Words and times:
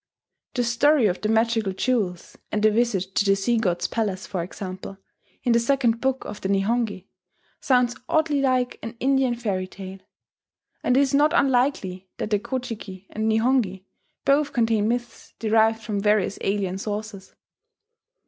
The 0.55 0.63
story 0.63 1.05
of 1.05 1.21
the 1.21 1.29
magical 1.29 1.73
jewels 1.73 2.35
and 2.51 2.63
the 2.63 2.71
visit 2.71 3.13
to 3.13 3.23
the 3.23 3.35
sea 3.35 3.59
god's 3.59 3.87
palace, 3.87 4.25
for 4.25 4.41
example, 4.41 4.97
in 5.43 5.51
the 5.51 5.59
second 5.59 6.01
book 6.01 6.25
of 6.25 6.41
the 6.41 6.49
Nihongi, 6.49 7.05
sounds 7.59 7.95
oddly 8.09 8.41
like 8.41 8.79
an 8.81 8.97
Indian 8.99 9.35
fairy 9.35 9.67
tale; 9.67 9.99
and 10.83 10.97
it 10.97 11.01
is 11.01 11.13
not 11.13 11.33
unlikely 11.33 12.09
that 12.17 12.31
the 12.31 12.39
Ko 12.39 12.57
ji 12.57 12.77
ki 12.77 13.07
and 13.11 13.29
Nihongi 13.31 13.85
both 14.25 14.53
contain 14.53 14.87
myths 14.87 15.35
derived 15.37 15.83
from 15.83 15.99
various 15.99 16.39
alien 16.41 16.79
sources. 16.79 17.35